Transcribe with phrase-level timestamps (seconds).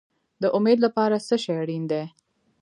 [0.41, 2.03] د امید لپاره څه شی اړین دی؟